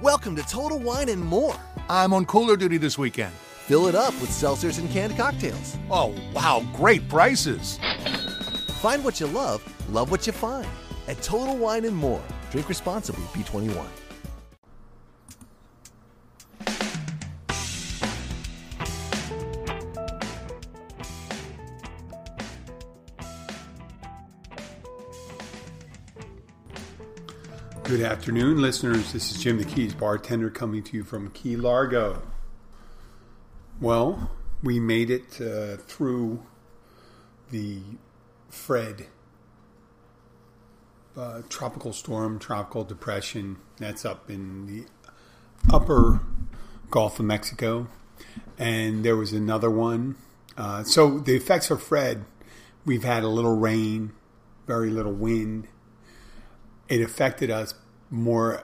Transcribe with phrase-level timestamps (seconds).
[0.00, 1.56] Welcome to Total Wine and More.
[1.90, 3.32] I'm on cooler duty this weekend.
[3.32, 5.76] Fill it up with seltzers and canned cocktails.
[5.90, 7.80] Oh, wow, great prices.
[8.80, 9.60] Find what you love,
[9.92, 10.68] love what you find.
[11.08, 12.22] At Total Wine and More.
[12.52, 13.88] Drink responsibly, B21.
[27.88, 29.14] Good afternoon, listeners.
[29.14, 32.20] This is Jim the Keys, bartender, coming to you from Key Largo.
[33.80, 34.30] Well,
[34.62, 36.44] we made it uh, through
[37.50, 37.80] the
[38.50, 39.06] Fred
[41.16, 43.56] uh, tropical storm, tropical depression.
[43.78, 44.84] That's up in the
[45.72, 46.20] upper
[46.90, 47.88] Gulf of Mexico.
[48.58, 50.16] And there was another one.
[50.58, 52.26] Uh, so the effects of Fred,
[52.84, 54.12] we've had a little rain,
[54.66, 55.68] very little wind
[56.88, 57.74] it affected us
[58.10, 58.62] more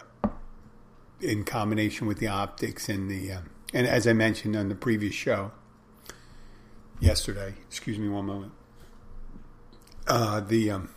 [1.20, 3.41] in combination with the optics and the uh,
[3.73, 5.53] and as I mentioned on the previous show
[7.00, 7.55] yesterday.
[7.69, 8.53] Excuse me one moment.
[10.06, 10.91] Uh, the um,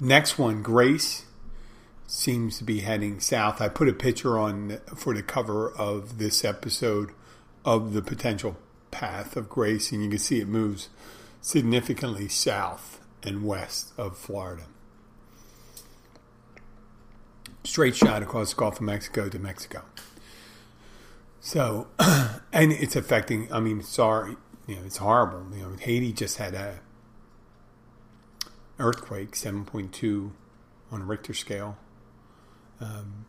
[0.00, 1.24] next one, Grace,
[2.06, 3.60] seems to be heading south.
[3.60, 7.12] I put a picture on for the cover of this episode
[7.64, 8.56] of the potential
[8.90, 10.88] path of Grace, and you can see it moves
[11.40, 14.64] significantly south and west of Florida
[17.64, 19.84] straight shot across the Gulf of Mexico to Mexico.
[21.40, 21.88] So,
[22.52, 23.52] and it's affecting.
[23.52, 25.46] I mean, sorry, you know, it's horrible.
[25.56, 26.80] You know, Haiti just had a
[28.78, 30.32] earthquake, seven point two
[30.90, 31.76] on a Richter scale,
[32.80, 33.26] um,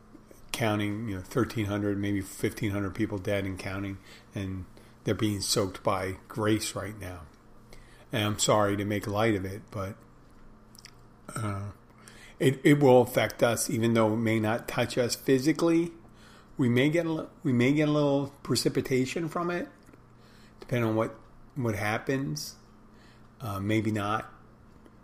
[0.52, 1.08] counting.
[1.09, 3.98] You know, thirteen hundred, maybe fifteen hundred people dead and counting,
[4.36, 4.66] and
[5.04, 7.22] they're being soaked by grace right now.
[8.11, 9.95] And I'm sorry to make light of it, but.
[11.36, 11.72] Uh,
[12.44, 15.91] it, it will affect us, even though it may not touch us physically.
[16.58, 19.69] We may get a, we may get a little precipitation from it,
[20.59, 21.16] depending on what
[21.55, 22.55] what happens.
[23.39, 24.30] Uh, maybe not.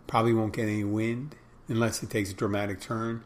[0.06, 1.34] Probably won't get any wind
[1.66, 3.24] unless it takes a dramatic turn.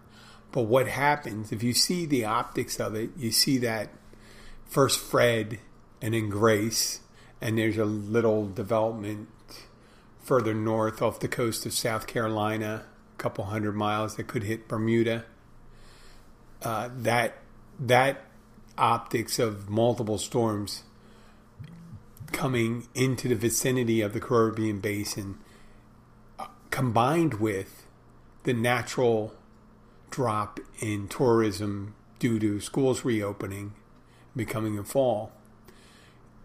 [0.53, 3.10] But what happens if you see the optics of it?
[3.16, 3.88] You see that
[4.64, 5.58] first Fred
[6.00, 7.00] and then Grace,
[7.41, 9.28] and there's a little development
[10.22, 12.84] further north off the coast of South Carolina
[13.24, 15.24] couple hundred miles that could hit Bermuda.
[16.60, 17.38] Uh, that
[17.80, 18.26] that
[18.76, 20.82] optics of multiple storms
[22.32, 25.38] coming into the vicinity of the Caribbean basin,
[26.38, 27.86] uh, combined with
[28.42, 29.32] the natural
[30.10, 33.72] drop in tourism due to schools reopening,
[34.36, 35.32] becoming a fall,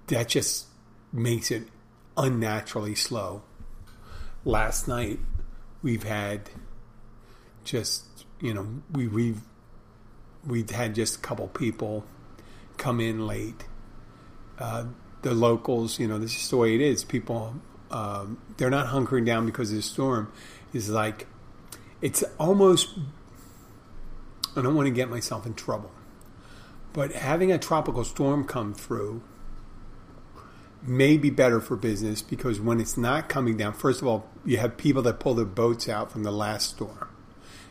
[0.07, 0.67] that just
[1.11, 1.63] makes it
[2.15, 3.41] unnaturally slow.
[4.45, 5.19] Last night,
[5.81, 6.49] we've had
[7.69, 9.41] just you know we we've
[10.45, 12.03] we've had just a couple people
[12.77, 13.65] come in late.
[14.57, 14.85] Uh,
[15.21, 17.03] the locals, you know, this is the way it is.
[17.03, 17.55] People,
[17.91, 20.31] um, they're not hunkering down because of the storm.
[20.73, 21.27] Is like,
[22.01, 22.97] it's almost.
[24.55, 25.91] I don't want to get myself in trouble,
[26.91, 29.21] but having a tropical storm come through
[30.81, 34.57] may be better for business because when it's not coming down, first of all, you
[34.57, 37.09] have people that pull their boats out from the last storm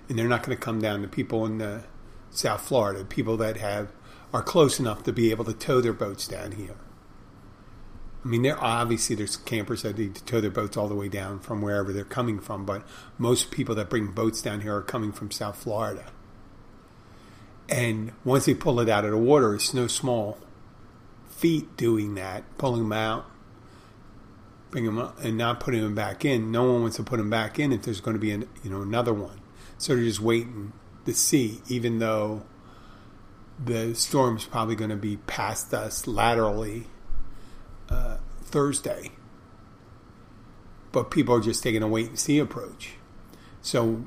[0.08, 1.84] and they're not going to come down to people in the
[2.30, 3.92] South Florida, people that have
[4.32, 6.76] are close enough to be able to tow their boats down here.
[8.24, 11.08] I mean, there obviously there's campers that need to tow their boats all the way
[11.08, 12.86] down from wherever they're coming from, but
[13.16, 16.04] most people that bring boats down here are coming from South Florida.
[17.68, 20.38] And once they pull it out of the water, it's no small
[21.28, 23.26] feat doing that, pulling them out,
[24.70, 26.50] bring them up, and not putting them back in.
[26.50, 28.70] No one wants to put them back in if there's going to be an, you
[28.70, 29.37] know another one.
[29.78, 30.72] So they're just waiting
[31.06, 32.42] to see, even though
[33.64, 36.86] the storm's probably going to be past us laterally
[37.88, 39.10] uh, Thursday.
[40.92, 42.94] But people are just taking a wait and see approach.
[43.62, 44.04] So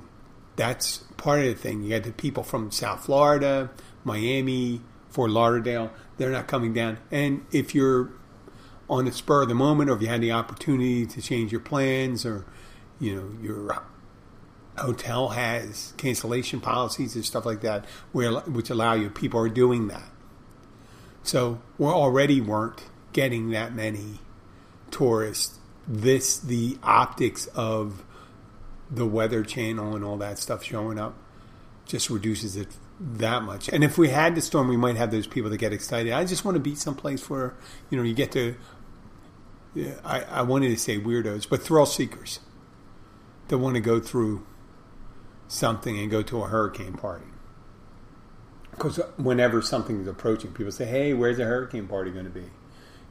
[0.55, 1.83] that's part of the thing.
[1.83, 3.69] You got the people from South Florida,
[4.03, 5.91] Miami, Fort Lauderdale.
[6.17, 6.97] They're not coming down.
[7.11, 8.11] And if you're
[8.89, 11.61] on the spur of the moment, or if you had the opportunity to change your
[11.61, 12.45] plans, or
[12.99, 13.83] you know you're
[14.81, 19.09] hotel has cancellation policies and stuff like that, where which allow you.
[19.09, 20.09] People are doing that,
[21.23, 22.83] so we already weren't
[23.13, 24.19] getting that many
[24.89, 25.59] tourists.
[25.87, 28.03] This the optics of
[28.89, 31.15] the Weather Channel and all that stuff showing up
[31.85, 32.67] just reduces it
[32.99, 33.67] that much.
[33.69, 36.13] And if we had the storm, we might have those people that get excited.
[36.13, 37.55] I just want to be someplace where
[37.89, 38.55] you know you get to.
[40.03, 42.39] I, I wanted to say weirdos, but thrill seekers
[43.47, 44.45] that want to go through
[45.51, 47.25] something and go to a hurricane party.
[48.71, 52.49] because whenever something's approaching, people say, "Hey, where's the hurricane party going to be?"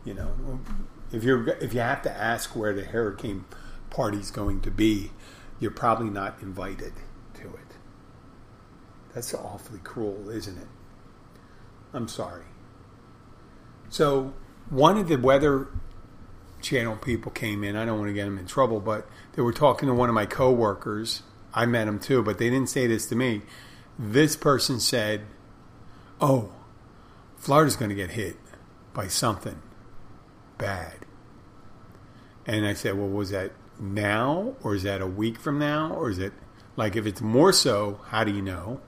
[0.04, 0.60] You know,
[1.12, 3.44] if you're if you have to ask where the hurricane
[3.90, 5.12] party's going to be,
[5.60, 6.94] you're probably not invited
[7.34, 7.76] to it.
[9.14, 10.68] That's awfully cruel, isn't it?
[11.92, 12.44] I'm sorry.
[13.90, 14.32] So
[14.70, 15.68] one of the weather
[16.62, 17.76] channel people came in.
[17.76, 20.14] I don't want to get them in trouble, but they were talking to one of
[20.14, 21.22] my coworkers.
[21.52, 23.42] I met him too, but they didn't say this to me.
[23.98, 25.22] This person said,
[26.20, 26.52] "Oh,
[27.36, 28.36] Florida's going to get hit
[28.94, 29.60] by something
[30.58, 31.06] bad."
[32.46, 36.10] And I said, "Well, was that now, or is that a week from now, or
[36.10, 36.32] is it
[36.76, 38.00] like if it's more so?
[38.06, 38.80] How do you know?"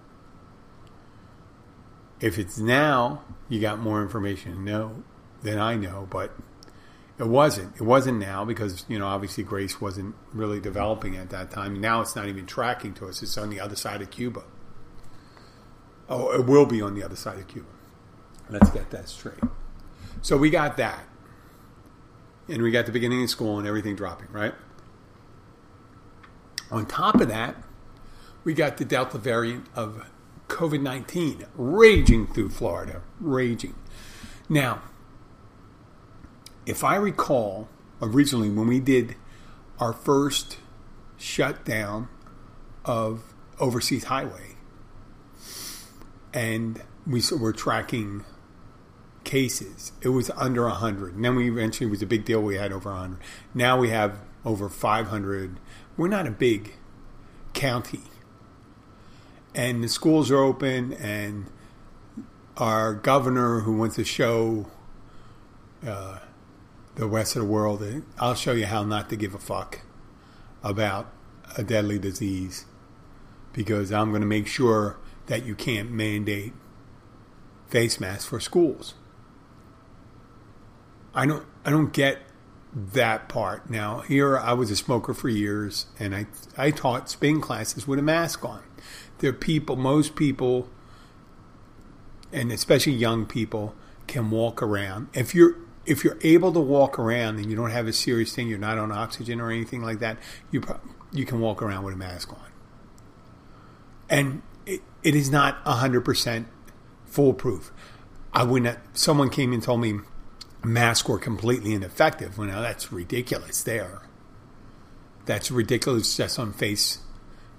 [2.20, 4.64] If it's now, you got more information.
[4.64, 5.02] No,
[5.42, 6.32] than I know, but
[7.18, 7.76] it wasn't.
[7.76, 11.80] It wasn't now because you know obviously Grace wasn't really developing at that time.
[11.80, 13.22] Now it's not even tracking to us.
[13.22, 14.42] It's on the other side of Cuba.
[16.08, 17.68] Oh, it will be on the other side of Cuba.
[18.50, 19.38] Let's get that straight.
[20.20, 21.04] So we got that,
[22.48, 24.54] and we got the beginning of school and everything dropping right.
[26.70, 27.56] On top of that,
[28.44, 30.08] we got the Delta variant of
[30.48, 33.02] COVID 19 raging through Florida.
[33.20, 33.74] Raging.
[34.48, 34.82] Now,
[36.66, 37.68] if I recall,
[38.00, 39.16] originally when we did
[39.78, 40.58] our first
[41.18, 42.08] shutdown
[42.84, 44.56] of Overseas Highway,
[46.32, 48.24] and we were tracking
[49.24, 51.14] cases, it was under 100.
[51.14, 53.18] And then we eventually, was a big deal, we had over 100.
[53.54, 55.58] Now we have over 500.
[55.96, 56.74] We're not a big
[57.52, 58.00] county.
[59.54, 61.46] And the schools are open, and
[62.56, 64.66] our governor, who wants to show
[65.86, 66.20] uh,
[66.94, 67.82] the rest of the world.
[68.18, 69.80] I'll show you how not to give a fuck
[70.62, 71.12] about
[71.56, 72.66] a deadly disease
[73.52, 76.52] because I'm going to make sure that you can't mandate
[77.68, 78.94] face masks for schools.
[81.14, 82.18] I don't I don't get
[82.74, 83.68] that part.
[83.68, 87.98] Now, here I was a smoker for years and I I taught spin classes with
[87.98, 88.62] a mask on.
[89.18, 90.68] There are people, most people
[92.32, 93.74] and especially young people
[94.06, 95.08] can walk around.
[95.12, 98.48] If you're if you're able to walk around and you don't have a serious thing,
[98.48, 100.18] you're not on oxygen or anything like that,
[100.50, 100.62] you
[101.12, 102.50] you can walk around with a mask on.
[104.08, 106.48] And it, it is not hundred percent
[107.06, 107.72] foolproof.
[108.32, 108.78] I wouldn't.
[108.94, 110.00] Someone came and told me
[110.64, 112.38] masks were completely ineffective.
[112.38, 113.62] Well, now that's ridiculous.
[113.62, 114.02] There,
[115.26, 117.00] that's ridiculous just on face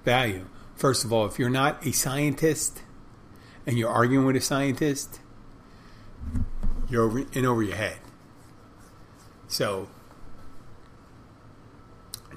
[0.05, 0.47] value.
[0.75, 2.81] First of all, if you're not a scientist
[3.65, 5.19] and you're arguing with a scientist,
[6.89, 7.99] you're in over your head.
[9.53, 9.87] So,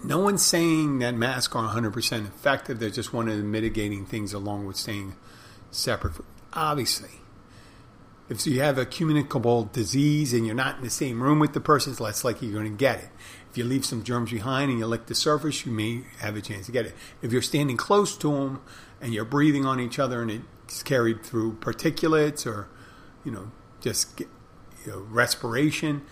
[0.05, 2.79] no one's saying that masks are 100% effective.
[2.79, 5.17] They're just one of the mitigating things along with staying
[5.71, 6.13] separate.
[6.53, 7.23] Obviously,
[8.29, 11.61] if you have a communicable disease and you're not in the same room with the
[11.61, 13.09] person, it's less likely you're going to get it.
[13.51, 16.43] If you leave some germs behind and you lick the surface, you may have a
[16.43, 16.95] chance to get it.
[17.23, 18.61] If you're standing close to them
[19.01, 22.69] and you're breathing on each other and it's carried through particulates or,
[23.25, 24.27] you know, just you
[24.93, 26.03] know, respiration,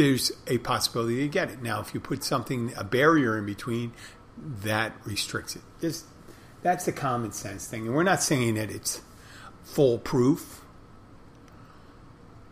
[0.00, 1.62] there's a possibility to get it.
[1.62, 3.92] Now, if you put something, a barrier in between,
[4.38, 5.62] that restricts it.
[6.62, 7.86] That's the common sense thing.
[7.86, 9.02] And we're not saying that it's
[9.62, 10.62] foolproof.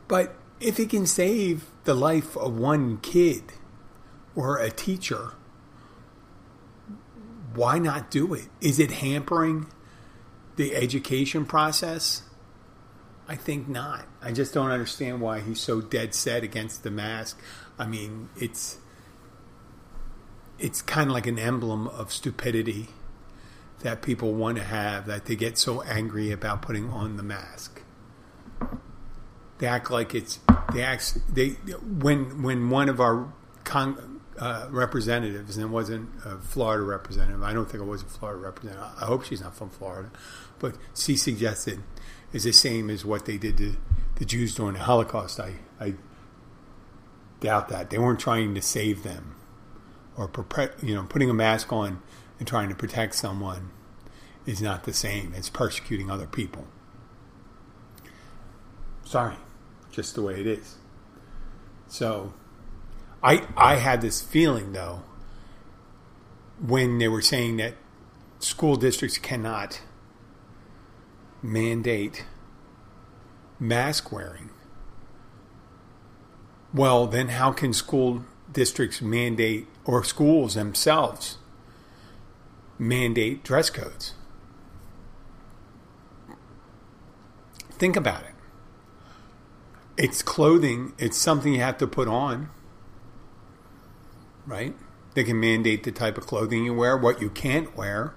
[0.09, 3.45] But if it can save the life of one kid
[4.35, 5.33] or a teacher,
[7.55, 8.49] why not do it?
[8.61, 9.69] Is it hampering
[10.57, 12.25] the education process?
[13.29, 14.07] I think not.
[14.23, 17.39] I just don't understand why he's so dead set against the mask.
[17.79, 18.79] I mean, it's
[20.59, 22.89] it's kind of like an emblem of stupidity
[23.81, 27.83] that people want to have that they get so angry about putting on the mask.
[29.59, 30.41] They act like it's
[30.73, 33.33] they act they when when one of our
[33.65, 37.43] con, uh, representatives and it wasn't a Florida representative.
[37.43, 38.89] I don't think it was a Florida representative.
[39.01, 40.11] I hope she's not from Florida,
[40.59, 41.81] but she suggested
[42.33, 43.77] is the same as what they did to
[44.17, 45.41] the Jews during the Holocaust.
[45.41, 45.95] I, I
[47.41, 49.37] doubt that they weren't trying to save them,
[50.17, 50.31] or
[50.83, 52.03] you know, putting a mask on
[52.39, 53.71] and trying to protect someone
[54.47, 56.67] is not the same as persecuting other people.
[59.05, 59.37] Sorry,
[59.91, 60.77] just the way it is.
[61.87, 62.35] So,
[63.23, 65.03] I I had this feeling though
[66.61, 67.75] when they were saying that
[68.41, 69.81] school districts cannot
[71.43, 72.25] mandate
[73.61, 74.51] mask wearing.
[76.75, 81.39] Well, then how can school districts mandate, or schools themselves
[82.79, 84.15] mandate dress codes?
[87.71, 88.35] Think about it.
[89.97, 92.51] It's clothing, it's something you have to put on,
[94.47, 94.75] right?
[95.15, 98.15] They can mandate the type of clothing you wear, what you can't wear.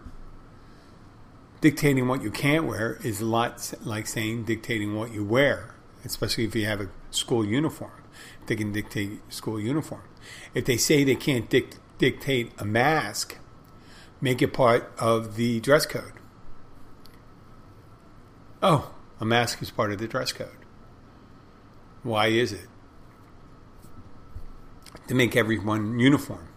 [1.61, 6.45] Dictating what you can't wear is a lot like saying dictating what you wear, especially
[6.45, 8.03] if you have a school uniform.
[8.47, 10.01] They can dictate school uniform.
[10.55, 13.37] If they say they can't dic- dictate a mask,
[14.19, 16.13] make it part of the dress code.
[18.63, 20.49] Oh, a mask is part of the dress code.
[22.01, 22.67] Why is it?
[25.07, 26.47] To make everyone uniform.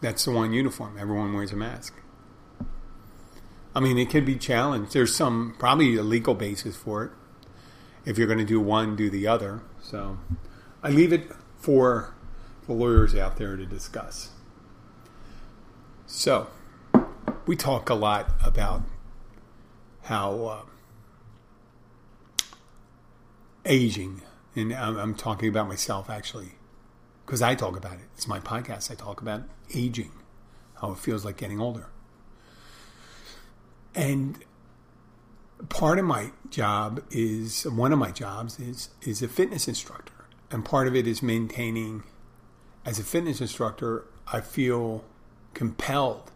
[0.00, 0.96] That's the one uniform.
[0.96, 1.94] Everyone wears a mask.
[3.76, 4.94] I mean, it could be challenged.
[4.94, 7.10] There's some probably a legal basis for it.
[8.06, 9.60] If you're going to do one, do the other.
[9.82, 10.16] So
[10.82, 12.14] I leave it for
[12.66, 14.30] the lawyers out there to discuss.
[16.06, 16.46] So
[17.44, 18.80] we talk a lot about
[20.04, 20.62] how uh,
[23.66, 24.22] aging,
[24.54, 26.52] and I'm, I'm talking about myself actually,
[27.26, 28.08] because I talk about it.
[28.14, 28.90] It's my podcast.
[28.90, 29.42] I talk about
[29.74, 30.12] aging,
[30.80, 31.90] how it feels like getting older.
[33.96, 34.44] And
[35.70, 40.64] part of my job is one of my jobs is is a fitness instructor, and
[40.64, 42.04] part of it is maintaining.
[42.84, 45.02] As a fitness instructor, I feel
[45.54, 46.30] compelled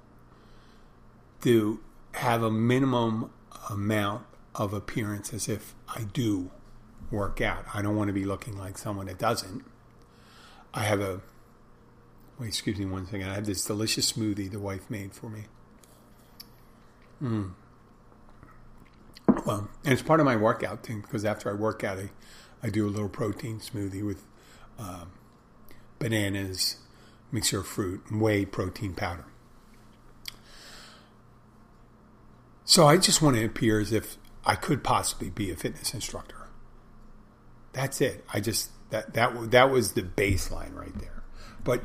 [1.42, 1.80] to
[2.12, 3.30] have a minimum
[3.68, 4.24] amount
[4.54, 6.50] of appearance as if I do
[7.10, 7.66] work out.
[7.72, 9.64] I don't want to be looking like someone that doesn't.
[10.72, 11.20] I have a
[12.38, 13.28] wait, excuse me one second.
[13.28, 15.44] I have this delicious smoothie the wife made for me.
[17.22, 17.52] Mm.
[19.44, 22.10] Well, and it's part of my workout thing because after I work out, I,
[22.62, 24.24] I do a little protein smoothie with
[24.78, 25.12] um,
[25.98, 26.76] bananas,
[27.30, 29.26] mixture of fruit, and whey protein powder.
[32.64, 36.48] So I just want to appear as if I could possibly be a fitness instructor.
[37.72, 38.24] That's it.
[38.32, 41.22] I just that that that was the baseline right there.
[41.62, 41.82] But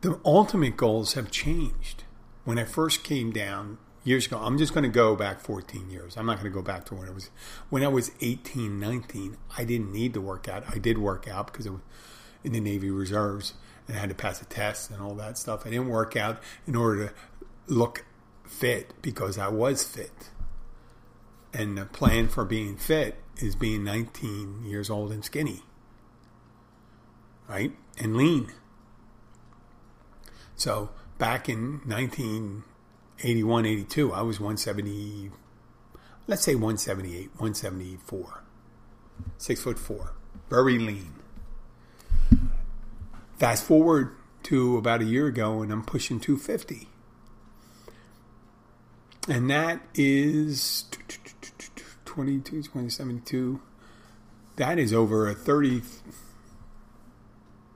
[0.00, 2.04] the ultimate goals have changed.
[2.44, 6.16] When I first came down years ago, I'm just going to go back 14 years.
[6.16, 7.30] I'm not going to go back to when I was
[7.70, 9.36] when I was 18, 19.
[9.56, 10.64] I didn't need to work out.
[10.68, 11.80] I did work out because it was
[12.44, 13.54] in the Navy Reserves
[13.86, 15.66] and I had to pass a test and all that stuff.
[15.66, 17.14] I didn't work out in order to
[17.66, 18.04] look
[18.44, 20.30] fit because I was fit.
[21.54, 25.62] And the plan for being fit is being 19 years old and skinny,
[27.48, 27.72] right?
[27.98, 28.52] And lean.
[30.56, 31.82] So back in
[33.22, 35.30] 1981, 82, I was 170,
[36.26, 38.42] let's say 178, 174,
[39.38, 40.14] six foot four,
[40.50, 41.14] very lean.
[43.38, 46.88] Fast forward to about a year ago, and I'm pushing 250.
[49.28, 50.86] And that is
[52.04, 53.60] 22, 2072.
[54.56, 55.82] That is over a 30,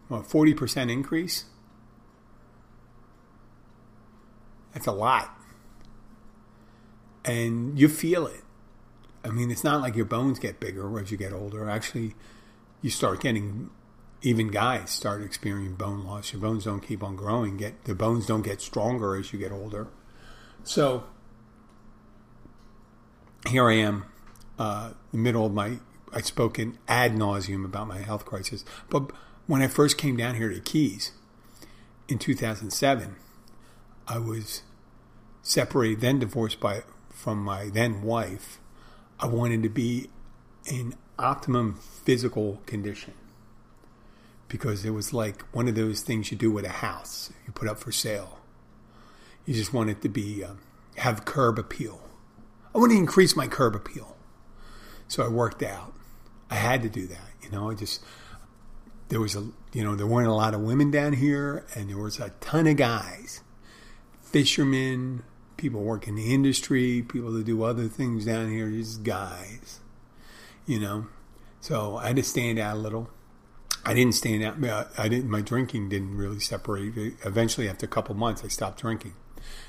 [0.08, 1.44] well, 40% increase.
[4.74, 5.35] That's a lot.
[7.26, 8.42] And you feel it.
[9.24, 11.68] I mean, it's not like your bones get bigger as you get older.
[11.68, 12.14] Actually,
[12.80, 13.70] you start getting
[14.22, 16.32] even guys start experiencing bone loss.
[16.32, 17.56] Your bones don't keep on growing.
[17.56, 19.88] Get the bones don't get stronger as you get older.
[20.64, 21.04] So
[23.48, 24.04] here I am,
[24.58, 25.78] uh, the middle of my.
[26.12, 29.10] I spoke in ad nauseum about my health crisis, but
[29.46, 31.12] when I first came down here to Keys
[32.08, 33.16] in 2007,
[34.08, 34.62] I was
[35.42, 36.82] separated, then divorced by
[37.16, 38.60] from my then wife.
[39.18, 40.10] I wanted to be
[40.66, 43.14] in optimum physical condition
[44.48, 47.68] because it was like one of those things you do with a house you put
[47.68, 48.38] up for sale.
[49.46, 50.58] You just want it to be um,
[50.98, 52.02] have curb appeal.
[52.74, 54.14] I want to increase my curb appeal,
[55.08, 55.94] so I worked out.
[56.50, 57.70] I had to do that, you know.
[57.70, 58.04] I just
[59.08, 61.96] there was a you know there weren't a lot of women down here, and there
[61.96, 63.40] was a ton of guys,
[64.20, 65.22] fishermen,
[65.56, 68.70] people work in the industry, people that do other things down here.
[68.70, 69.80] Just guys,
[70.66, 71.06] you know.
[71.60, 73.10] So I had to stand out a little.
[73.84, 74.90] I didn't stand out.
[74.98, 75.30] I didn't.
[75.30, 76.94] My drinking didn't really separate.
[77.24, 79.14] Eventually, after a couple months, I stopped drinking,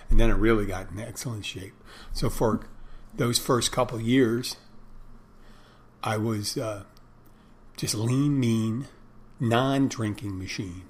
[0.09, 1.73] and then I really got in excellent shape.
[2.13, 2.67] So for
[3.13, 4.57] those first couple years,
[6.03, 6.83] I was uh,
[7.75, 8.87] just lean, mean,
[9.39, 10.85] non-drinking machine,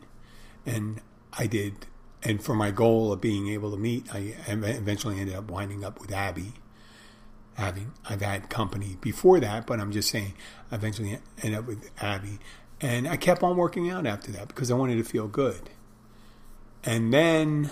[0.66, 1.02] and
[1.34, 1.86] I did.
[2.24, 6.00] And for my goal of being able to meet, I eventually ended up winding up
[6.02, 6.54] with Abby.
[7.54, 10.34] Having I've had company before that, but I'm just saying,
[10.72, 12.38] I eventually ended up with Abby
[12.80, 15.70] and I kept on working out after that because I wanted to feel good.
[16.84, 17.72] And then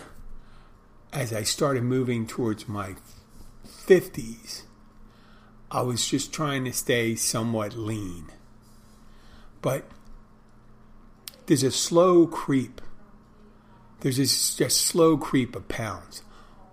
[1.14, 2.96] as I started moving towards my
[3.66, 4.64] 50s,
[5.70, 8.32] I was just trying to stay somewhat lean.
[9.62, 9.86] But
[11.46, 12.82] there's a slow creep.
[14.02, 16.22] There's this just slow creep of pounds.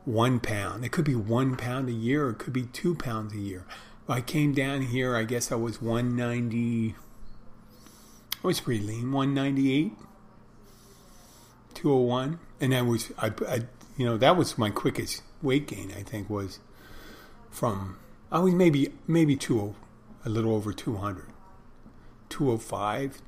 [0.04, 0.84] One pound.
[0.84, 3.64] It could be one pound a year, or it could be two pounds a year.
[4.08, 6.96] I came down here, I guess I was 190.
[8.42, 9.92] I was pretty lean, 198,
[11.74, 12.40] 201.
[12.60, 13.60] And I was, I, I,
[13.96, 16.58] you know, that was my quickest weight gain, I think, was
[17.50, 17.96] from,
[18.30, 19.74] I was maybe, maybe 20,
[20.24, 21.26] a little over 200,
[22.28, 23.22] 205,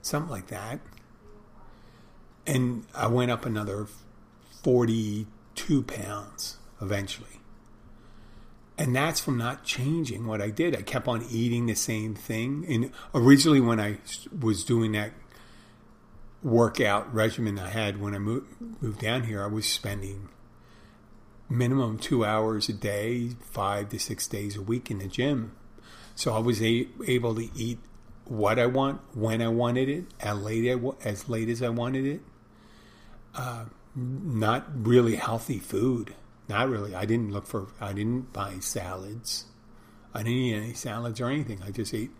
[0.00, 0.80] something like that.
[2.48, 3.86] And I went up another
[4.62, 7.40] 42 pounds eventually.
[8.78, 10.74] And that's from not changing what I did.
[10.74, 12.64] I kept on eating the same thing.
[12.66, 13.98] And originally, when I
[14.40, 15.12] was doing that
[16.42, 18.46] workout regimen I had when I moved,
[18.80, 20.28] moved down here, I was spending
[21.50, 25.52] minimum two hours a day, five to six days a week in the gym.
[26.14, 27.78] So I was a- able to eat
[28.24, 30.66] what I want, when I wanted it, as late,
[31.04, 32.22] as late as I wanted it.
[33.38, 36.14] Uh, not really healthy food.
[36.48, 36.94] Not really.
[36.94, 37.68] I didn't look for.
[37.80, 39.44] I didn't buy salads.
[40.12, 41.62] I didn't eat any salads or anything.
[41.64, 42.10] I just ate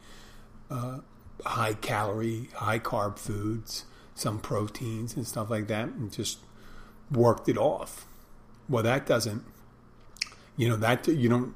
[0.71, 0.99] uh,
[1.45, 3.85] high calorie, high carb foods,
[4.15, 6.39] some proteins and stuff like that, and just
[7.11, 8.07] worked it off.
[8.69, 9.45] Well, that doesn't.
[10.57, 11.55] You know that you don't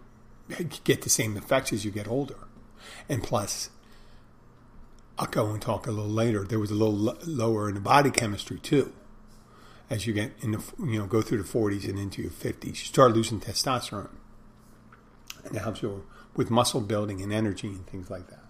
[0.84, 2.48] get the same effects as you get older,
[3.08, 3.70] and plus,
[5.18, 6.44] I'll go and talk a little later.
[6.44, 8.92] There was a little lower in the body chemistry too
[9.92, 12.64] as you get in the you know go through the 40s and into your 50s
[12.64, 14.08] you start losing testosterone.
[15.44, 18.44] And it helps you with muscle building and energy and things like that.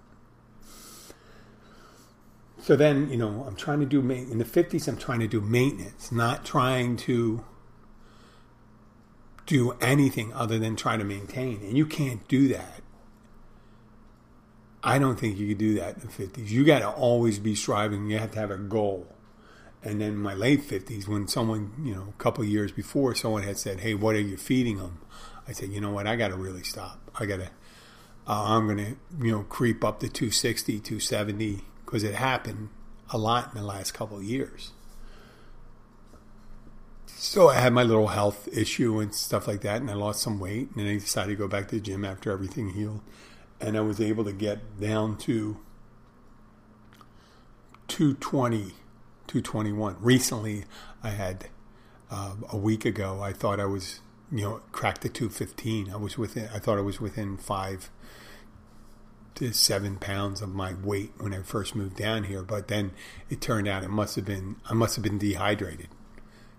[2.60, 5.40] So then you know i'm trying to do in the 50s i'm trying to do
[5.40, 7.44] maintenance not trying to
[9.46, 11.56] do anything other than try to maintain.
[11.62, 12.80] And you can't do that.
[14.84, 17.56] I don't think you can do that in the 50s you got to always be
[17.56, 18.08] striving.
[18.08, 19.08] You have to have a goal
[19.84, 23.42] and then in my late 50s, when someone, you know, a couple years before, someone
[23.42, 25.00] had said, Hey, what are you feeding them?
[25.48, 26.06] I said, You know what?
[26.06, 27.10] I got to really stop.
[27.18, 27.50] I got to,
[28.26, 32.68] uh, I'm going to, you know, creep up to 260, 270, because it happened
[33.10, 34.72] a lot in the last couple of years.
[37.06, 40.38] So I had my little health issue and stuff like that, and I lost some
[40.38, 43.00] weight, and then I decided to go back to the gym after everything healed.
[43.60, 45.58] And I was able to get down to
[47.88, 48.72] 220
[49.32, 49.96] 221.
[49.98, 50.64] Recently,
[51.02, 51.46] I had
[52.10, 53.22] uh, a week ago.
[53.22, 55.90] I thought I was, you know, cracked the 215.
[55.90, 56.50] I was within.
[56.54, 57.88] I thought I was within five
[59.36, 62.42] to seven pounds of my weight when I first moved down here.
[62.42, 62.90] But then
[63.30, 65.88] it turned out it must have been I must have been dehydrated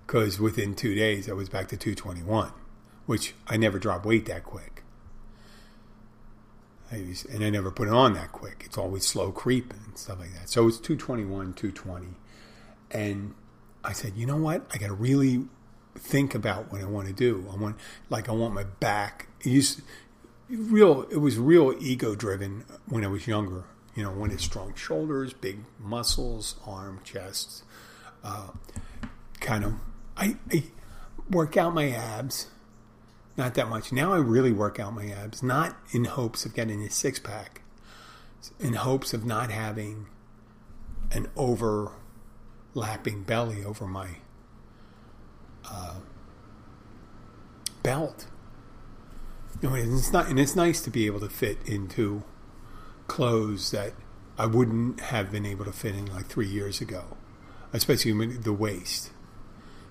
[0.07, 2.53] because within two days I was back to 221,
[3.05, 4.83] which I never drop weight that quick.
[6.91, 8.63] I was, and I never put it on that quick.
[8.65, 10.49] It's always slow creeping and stuff like that.
[10.49, 12.15] So it's 221, 220
[12.93, 13.33] and
[13.83, 14.65] I said, you know what?
[14.73, 15.45] I got to really
[15.95, 17.47] think about what I want to do.
[17.51, 17.77] I want,
[18.09, 19.27] like, I want my back.
[19.41, 19.81] It used,
[20.49, 21.03] real.
[21.11, 23.65] It was real ego driven when I was younger.
[23.95, 27.63] You know, wanted strong shoulders, big muscles, arm, chest.
[28.23, 28.49] Uh,
[29.39, 29.73] kind of,
[30.17, 30.63] I, I
[31.29, 32.47] work out my abs.
[33.35, 33.91] Not that much.
[33.91, 37.61] Now I really work out my abs, not in hopes of getting a six pack,
[38.59, 40.07] in hopes of not having
[41.11, 41.91] an over
[42.73, 44.09] lapping belly over my
[45.69, 45.95] uh,
[47.81, 48.27] belt.
[49.61, 52.23] Know, it's not, and it's nice to be able to fit into
[53.07, 53.93] clothes that
[54.37, 57.17] I wouldn't have been able to fit in like three years ago,
[57.71, 59.11] especially the waist.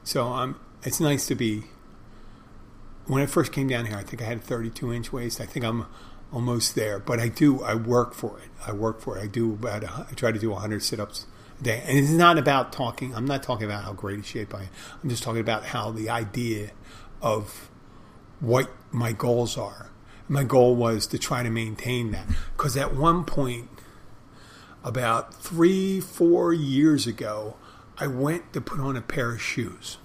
[0.04, 1.64] So um, it's nice to be.
[3.06, 5.40] When I first came down here, I think I had a 32 inch waist.
[5.40, 5.86] I think I'm
[6.32, 7.62] almost there, but I do.
[7.62, 8.50] I work for it.
[8.66, 9.22] I work for it.
[9.22, 9.84] I do about.
[9.84, 11.26] I try to do 100 sit ups
[11.62, 11.82] day.
[11.86, 14.68] And it's not about talking, I'm not talking about how great a shape I am.
[15.02, 16.70] I'm just talking about how the idea
[17.20, 17.70] of
[18.40, 19.90] what my goals are.
[20.28, 22.26] My goal was to try to maintain that.
[22.56, 23.68] Because at one point,
[24.84, 27.56] about three, four years ago,
[27.98, 29.98] I went to put on a pair of shoes.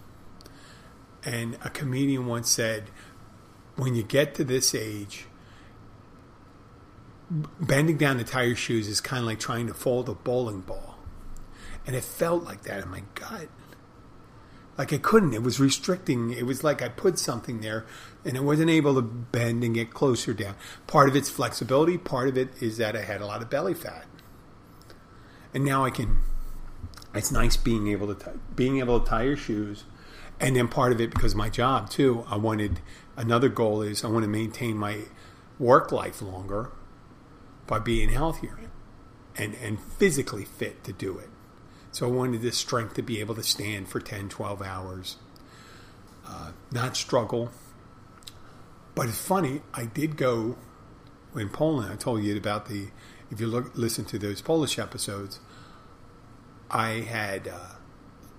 [1.26, 2.86] And a comedian once said,
[3.76, 5.26] when you get to this age,
[7.30, 10.62] bending down to tie your shoes is kind of like trying to fold a bowling
[10.62, 10.87] ball
[11.88, 13.48] and it felt like that in my gut.
[14.78, 15.34] Like I couldn't.
[15.34, 16.32] It was restricting.
[16.32, 17.86] It was like I put something there
[18.24, 20.56] and it wasn't able to bend and get closer down.
[20.86, 23.74] Part of it's flexibility, part of it is that I had a lot of belly
[23.74, 24.06] fat.
[25.54, 26.20] And now I can
[27.16, 29.86] it's nice being able to tie, being able to tie your shoes
[30.40, 32.82] and then part of it because my job too, I wanted
[33.16, 35.06] another goal is I want to maintain my
[35.58, 36.70] work life longer
[37.66, 38.60] by being healthier
[39.36, 41.30] and, and physically fit to do it.
[41.98, 45.18] So I wanted the strength to be able to stand for 10, 12 hours,
[46.28, 47.50] uh, not struggle.
[48.94, 50.58] But it's funny, I did go
[51.36, 51.92] in Poland.
[51.92, 52.90] I told you about the,
[53.32, 55.40] if you look, listen to those Polish episodes,
[56.70, 57.78] I had uh,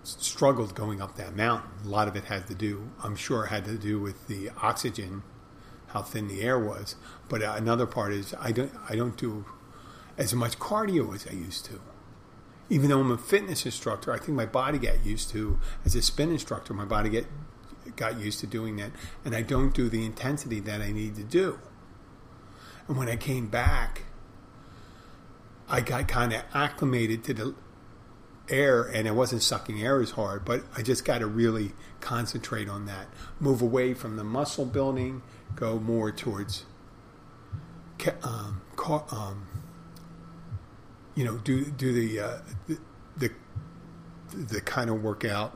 [0.04, 1.68] struggled going up that mountain.
[1.84, 5.24] A lot of it had to do, I'm sure, had to do with the oxygen,
[5.88, 6.94] how thin the air was.
[7.28, 9.46] But another part is I don't, I don't do
[10.16, 11.80] as much cardio as I used to.
[12.70, 16.02] Even though I'm a fitness instructor, I think my body got used to, as a
[16.02, 17.26] spin instructor, my body get
[17.96, 18.90] got used to doing that,
[19.24, 21.58] and I don't do the intensity that I need to do.
[22.86, 24.02] And when I came back,
[25.68, 27.54] I got kind of acclimated to the
[28.48, 32.68] air and I wasn't sucking air as hard, but I just got to really concentrate
[32.68, 33.08] on that.
[33.38, 35.22] Move away from the muscle building,
[35.54, 36.64] go more towards,
[38.22, 38.62] um,
[39.10, 39.48] um,
[41.18, 42.78] you know, do do the, uh, the,
[43.16, 43.32] the
[44.32, 45.52] the kind of workout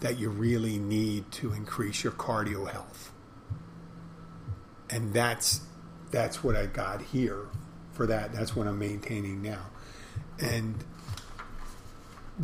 [0.00, 3.10] that you really need to increase your cardio health.
[4.90, 5.62] And that's
[6.10, 7.46] that's what I got here
[7.94, 8.34] for that.
[8.34, 9.70] That's what I'm maintaining now.
[10.38, 10.84] And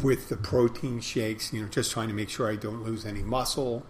[0.03, 3.23] with the protein shakes, you know, just trying to make sure I don't lose any
[3.23, 3.85] muscle.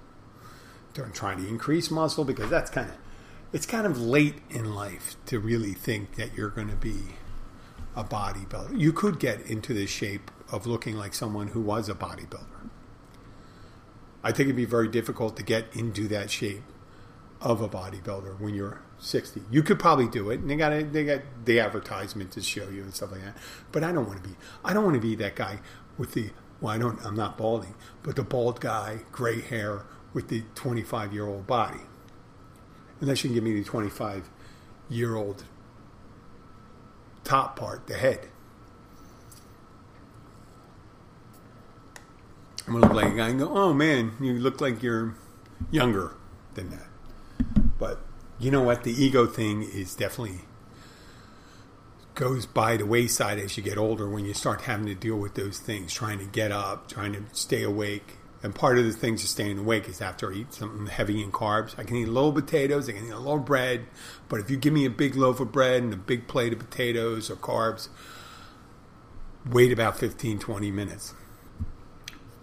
[0.94, 2.96] Don't trying to increase muscle because that's kind of
[3.52, 7.14] it's kind of late in life to really think that you're going to be
[7.96, 8.78] a bodybuilder.
[8.78, 12.70] You could get into the shape of looking like someone who was a bodybuilder.
[14.22, 16.62] I think it'd be very difficult to get into that shape
[17.40, 19.42] of a bodybuilder when you're 60.
[19.50, 22.68] You could probably do it, and they got a, they got the advertisement to show
[22.70, 23.36] you and stuff like that.
[23.70, 25.60] But I don't want to be I don't want to be that guy
[25.98, 26.30] with the
[26.60, 29.82] well, I don't I'm not balding, but the bald guy, gray hair
[30.14, 31.80] with the 25 year old body.
[33.00, 34.30] Unless you can give me the 25
[34.88, 35.44] year old
[37.24, 38.28] top part, the head.
[42.66, 45.14] I'm gonna look like a guy and go, oh man, you look like you're
[45.70, 46.14] younger
[46.54, 46.86] than that.
[47.78, 48.00] But
[48.38, 48.84] you know what?
[48.84, 50.40] The ego thing is definitely
[52.14, 55.34] goes by the wayside as you get older when you start having to deal with
[55.34, 58.18] those things, trying to get up, trying to stay awake.
[58.44, 61.32] And part of the things of staying awake is after I eat something heavy in
[61.32, 61.78] carbs.
[61.78, 63.86] I can eat a little potatoes, I can eat a little bread,
[64.28, 66.58] but if you give me a big loaf of bread and a big plate of
[66.58, 67.88] potatoes or carbs,
[69.50, 71.14] wait about 15, 20 minutes.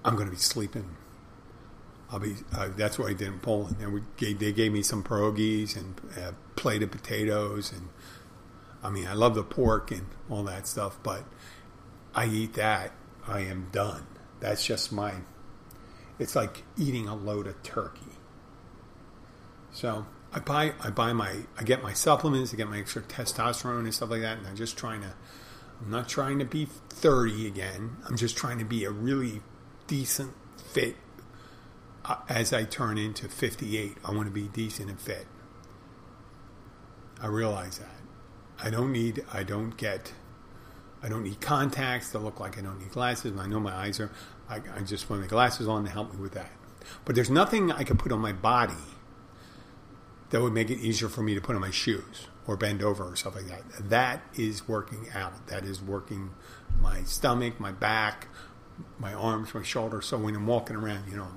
[0.04, 0.98] I'm going to be sleeping.
[2.10, 2.34] I'll be.
[2.52, 3.78] Uh, that's what I did in Poland.
[3.80, 7.90] And we gave, they gave me some pierogies and a plate of potatoes, and
[8.82, 11.26] I mean, I love the pork and all that stuff, but
[12.16, 12.92] I eat that,
[13.28, 14.08] I am done.
[14.40, 15.14] That's just my.
[16.22, 18.02] It's like eating a load of turkey.
[19.72, 23.80] So I buy, I buy my, I get my supplements, I get my extra testosterone
[23.80, 25.14] and stuff like that, and I'm just trying to.
[25.82, 27.98] I'm not trying to be 30 again.
[28.08, 29.42] I'm just trying to be a really
[29.88, 30.34] decent,
[30.72, 30.96] fit.
[32.06, 35.26] Uh, as I turn into 58, I want to be decent and fit.
[37.20, 37.90] I realize that.
[38.64, 40.14] I don't need, I don't get,
[41.04, 43.38] I don't need contacts to look like I don't need glasses.
[43.38, 44.12] I know my eyes are,
[44.50, 46.52] I, I just want the glasses on to help me with that.
[47.06, 48.74] But there's nothing I could put on my body
[50.30, 53.04] that would make it easier for me to put on my shoes or bend over
[53.04, 53.90] or stuff like that.
[53.90, 55.48] That is working out.
[55.48, 56.32] That is working
[56.80, 58.28] my stomach, my back,
[58.98, 60.06] my arms, my shoulders.
[60.06, 61.28] So when I'm walking around, you know,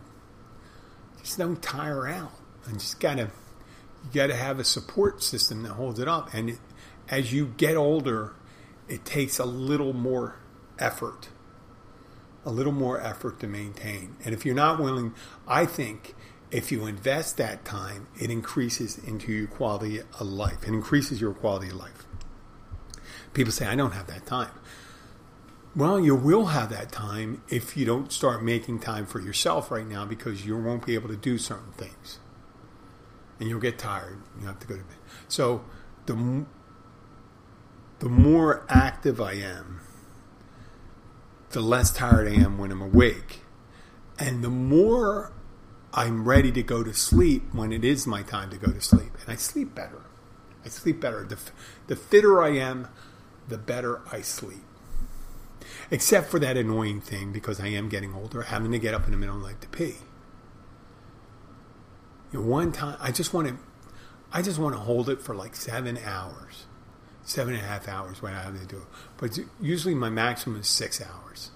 [1.23, 2.33] just don't tire out.
[2.67, 6.33] And just gotta, you gotta have a support system that holds it up.
[6.33, 6.59] And it,
[7.09, 8.35] as you get older,
[8.89, 10.37] it takes a little more
[10.79, 11.29] effort,
[12.45, 14.17] a little more effort to maintain.
[14.25, 15.15] And if you're not willing,
[15.47, 16.15] I think
[16.51, 20.63] if you invest that time, it increases into your quality of life.
[20.63, 22.07] It increases your quality of life.
[23.33, 24.53] People say, I don't have that time.
[25.75, 29.87] Well, you will have that time if you don't start making time for yourself right
[29.87, 32.21] now because you won't be able to do certain things.
[33.41, 34.23] And you'll get tired.
[34.41, 34.97] You have to go to bed.
[35.27, 35.65] So
[36.07, 36.45] the
[38.05, 39.81] the more active I am,
[41.53, 43.41] the less tired I am when I'm awake.
[44.19, 45.33] And the more
[45.95, 49.17] I'm ready to go to sleep when it is my time to go to sleep.
[49.23, 50.03] And I sleep better.
[50.67, 51.25] I sleep better.
[51.25, 51.39] The,
[51.87, 52.89] the fitter I am,
[53.49, 54.65] the better I sleep.
[55.91, 59.13] Except for that annoying thing because I am getting older, having to get up in
[59.13, 59.95] the middle of the night to pee.
[62.35, 63.57] You know, one time, I just want to,
[64.31, 66.67] I just want to hold it for like seven hours
[67.25, 68.87] seven and a half hours when I have to do it.
[69.17, 71.51] But usually my maximum is six hours.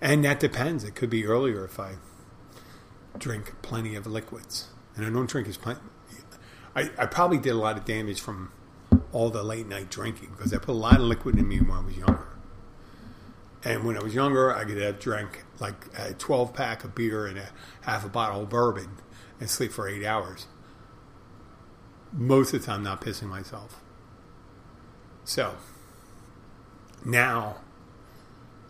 [0.00, 0.84] And that depends.
[0.84, 1.96] It could be earlier if I
[3.18, 4.68] drink plenty of liquids.
[4.96, 5.80] And I don't drink as plenty.
[6.74, 8.52] I, I probably did a lot of damage from
[9.12, 11.70] all the late night drinking because I put a lot of liquid in me when
[11.70, 12.28] I was younger.
[13.64, 17.26] And when I was younger, I could have drank like a 12 pack of beer
[17.26, 17.48] and a
[17.82, 18.98] half a bottle of bourbon
[19.38, 20.46] and sleep for eight hours.
[22.12, 23.80] Most of the time, not pissing myself.
[25.24, 25.54] So
[27.04, 27.58] now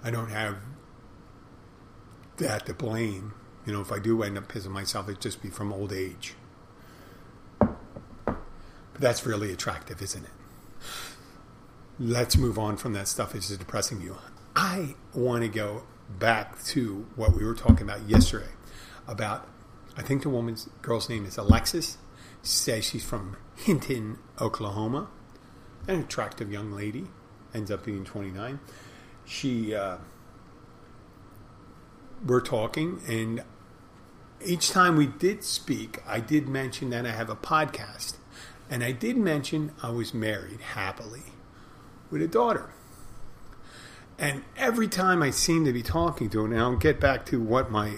[0.03, 0.57] I don't have
[2.37, 3.35] that to blame.
[3.67, 6.35] You know, if I do end up pissing myself, it'd just be from old age.
[7.59, 8.39] But
[8.99, 10.31] that's really attractive, isn't it?
[11.99, 13.35] Let's move on from that stuff.
[13.35, 14.17] It's just depressing you.
[14.57, 15.85] I want to go
[16.19, 18.49] back to what we were talking about yesterday
[19.07, 19.47] about
[19.97, 21.99] I think the woman's girl's name is Alexis.
[22.43, 25.09] Says she's from Hinton, Oklahoma.
[25.87, 27.07] An attractive young lady.
[27.55, 28.61] Ends up being 29.
[29.25, 29.99] She, uh,
[32.25, 33.43] we're talking, and
[34.45, 38.17] each time we did speak, I did mention that I have a podcast.
[38.69, 41.33] And I did mention I was married happily
[42.11, 42.71] with a daughter.
[44.19, 47.41] And every time I seem to be talking to her, and I'll get back to
[47.41, 47.97] what my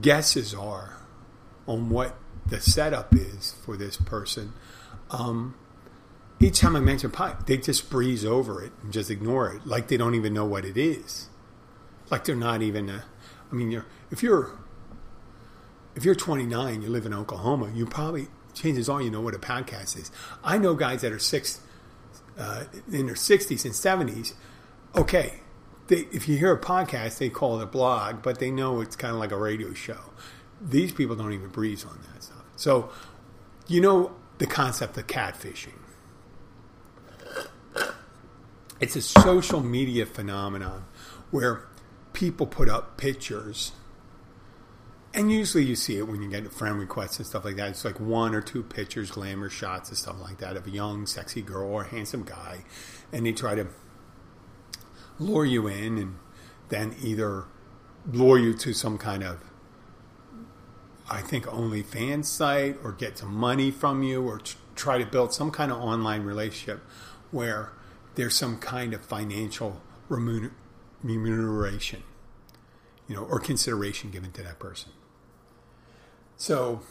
[0.00, 0.96] guesses are
[1.66, 2.16] on what
[2.48, 4.52] the setup is for this person.
[5.10, 5.54] Um,
[6.40, 9.88] each time I mention pie, they just breeze over it and just ignore it, like
[9.88, 11.28] they don't even know what it is.
[12.10, 12.88] Like they're not even.
[12.90, 13.04] A,
[13.50, 14.58] I mean, you're, if you're
[15.94, 19.38] if you're 29, you live in Oklahoma, you probably chances are you know what a
[19.38, 20.10] podcast is.
[20.44, 21.60] I know guys that are six
[22.38, 24.34] uh, in their 60s and 70s,
[24.94, 25.40] okay,
[25.88, 28.96] they, if you hear a podcast, they call it a blog, but they know it's
[28.96, 29.98] kind of like a radio show.
[30.60, 32.35] These people don't even breeze on that stuff.
[32.56, 32.90] So,
[33.66, 35.78] you know the concept of catfishing.
[38.80, 40.84] It's a social media phenomenon
[41.30, 41.62] where
[42.12, 43.72] people put up pictures
[45.16, 47.70] and usually you see it when you get friend requests and stuff like that.
[47.70, 51.06] It's like one or two pictures, glamour shots and stuff like that of a young,
[51.06, 52.64] sexy girl or a handsome guy.
[53.14, 53.66] And they try to
[55.18, 56.16] lure you in and
[56.68, 57.46] then either
[58.12, 59.42] lure you to some kind of,
[61.08, 64.40] I think, OnlyFans site or get some money from you or
[64.74, 66.80] try to build some kind of online relationship
[67.30, 67.72] where
[68.16, 72.02] there's some kind of financial remuneration,
[73.08, 74.90] you know, or consideration given to that person.
[76.36, 76.82] So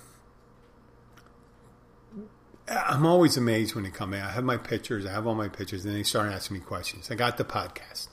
[2.68, 4.22] I'm always amazed when they come in.
[4.22, 7.12] I have my pictures, I have all my pictures, and they start asking me questions.
[7.12, 8.08] I got the podcast.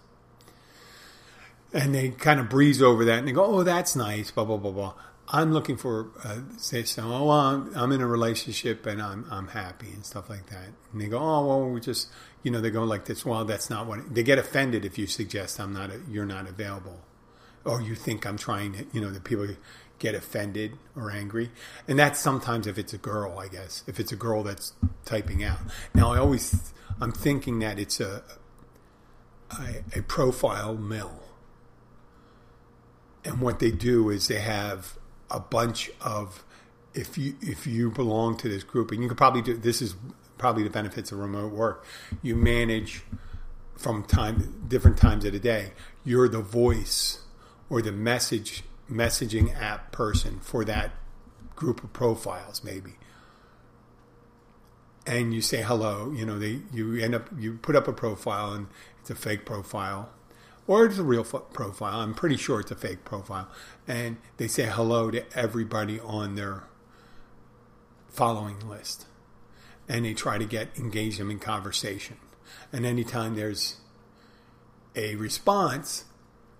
[1.72, 4.58] And they kind of breeze over that and they go, oh, that's nice, blah, blah,
[4.58, 4.94] blah, blah.
[5.28, 9.88] I'm looking for, uh, say, oh, I'm, I'm in a relationship and I'm, I'm happy
[9.92, 10.68] and stuff like that.
[10.92, 12.08] And they go, oh, well, we're just,
[12.42, 13.24] you know, they go like this.
[13.24, 16.48] Well, that's not what, they get offended if you suggest I'm not, a, you're not
[16.48, 17.00] available.
[17.64, 19.46] Or you think I'm trying to, you know, the people
[20.00, 21.50] get offended or angry.
[21.86, 24.72] And that's sometimes if it's a girl, I guess, if it's a girl that's
[25.04, 25.60] typing out.
[25.94, 28.24] Now, I always, I'm thinking that it's a,
[29.50, 31.20] a, a profile mill.
[33.24, 34.98] And what they do is they have
[35.32, 36.44] a bunch of,
[36.94, 39.96] if you, if you belong to this group, and you could probably do, this is
[40.38, 41.84] probably the benefits of remote work.
[42.22, 43.02] You manage
[43.76, 45.72] from time, different times of the day.
[46.04, 47.22] You're the voice
[47.68, 50.92] or the message messaging app person for that
[51.56, 52.92] group of profiles, maybe.
[55.06, 58.52] And you say hello, you know, they you end up you put up a profile
[58.52, 58.68] and
[59.00, 60.10] it's a fake profile,
[60.66, 62.00] or it's a real profile.
[62.00, 63.48] I'm pretty sure it's a fake profile,
[63.86, 66.64] and they say hello to everybody on their
[68.08, 69.06] following list,
[69.88, 72.16] and they try to get engage them in conversation.
[72.72, 73.76] And anytime there's
[74.94, 76.04] a response,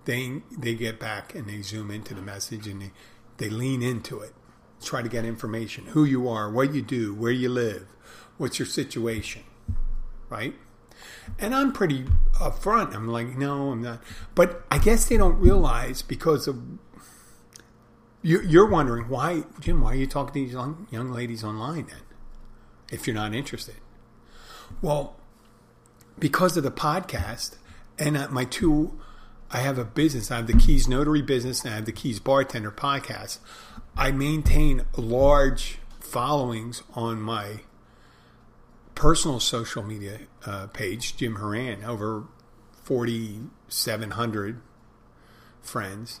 [0.05, 2.91] they they get back and they zoom into the message and they,
[3.37, 4.33] they lean into it.
[4.81, 5.85] Try to get information.
[5.87, 7.87] Who you are what you do where you live
[8.37, 9.43] what's your situation
[10.29, 10.55] right?
[11.39, 12.05] And i'm pretty
[12.35, 12.95] upfront.
[12.95, 14.01] I'm like no i'm not.
[14.35, 16.61] But i guess they don't realize because of
[18.23, 20.53] you're wondering why jim why are you talking to these
[20.91, 22.01] young ladies online then
[22.91, 23.75] if you're not interested
[24.81, 25.15] well
[26.17, 27.57] because of the podcast
[27.99, 28.99] and uh, my two
[29.53, 30.31] I have a business.
[30.31, 33.37] I have the Keys Notary business and I have the Keys Bartender podcast.
[33.95, 37.59] I maintain large followings on my
[38.95, 42.23] personal social media uh, page, Jim Horan, over
[42.81, 44.59] 4,700
[45.61, 46.19] friends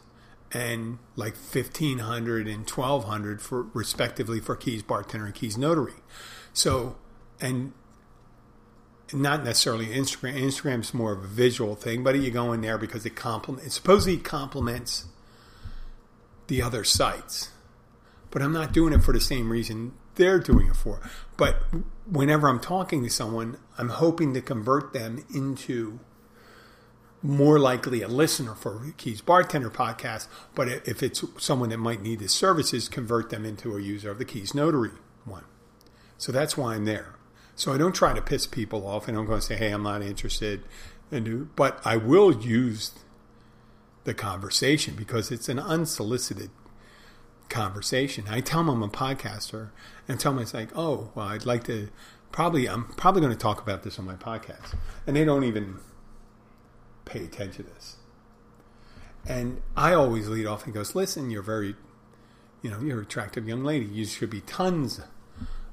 [0.53, 5.93] and like 1,500 and 1,200 for respectively for Keys Bartender and Keys Notary.
[6.53, 6.95] So,
[7.41, 7.73] and
[9.11, 10.39] not necessarily Instagram.
[10.39, 13.67] Instagram's more of a visual thing, but you go in there because it complements.
[13.67, 15.05] It supposedly complements
[16.47, 17.49] the other sites,
[18.29, 21.01] but I'm not doing it for the same reason they're doing it for.
[21.37, 21.63] But
[22.05, 25.99] whenever I'm talking to someone, I'm hoping to convert them into
[27.23, 30.27] more likely a listener for Keys Bartender podcast.
[30.53, 34.19] But if it's someone that might need the services, convert them into a user of
[34.19, 34.91] the Keys Notary
[35.25, 35.45] one.
[36.17, 37.15] So that's why I'm there.
[37.55, 39.07] So I don't try to piss people off.
[39.07, 40.63] And I'm going to say, "Hey, I'm not interested,"
[41.11, 42.91] and but I will use
[44.03, 46.49] the conversation because it's an unsolicited
[47.49, 48.25] conversation.
[48.29, 49.69] I tell them I'm a podcaster
[50.07, 51.89] and tell them it's like, oh, well, I'd like to
[52.31, 54.75] probably, I'm probably going to talk about this on my podcast.
[55.07, 55.79] And they don't even
[57.05, 57.97] pay attention to this.
[59.25, 61.75] And I always lead off and goes, listen, you're very,
[62.61, 63.85] you know, you're an attractive young lady.
[63.85, 64.99] You should be tons